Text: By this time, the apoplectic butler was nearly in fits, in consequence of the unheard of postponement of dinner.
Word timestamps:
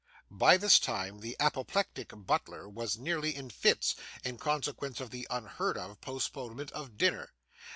By 0.31 0.57
this 0.57 0.79
time, 0.79 1.19
the 1.19 1.37
apoplectic 1.39 2.09
butler 2.11 2.67
was 2.67 2.97
nearly 2.97 3.35
in 3.35 3.51
fits, 3.51 3.93
in 4.23 4.39
consequence 4.39 4.99
of 4.99 5.11
the 5.11 5.27
unheard 5.29 5.77
of 5.77 6.01
postponement 6.01 6.71
of 6.71 6.97
dinner. 6.97 7.33